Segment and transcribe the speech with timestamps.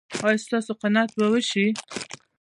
[0.25, 1.65] ایا ستاسو قناعت به وشي؟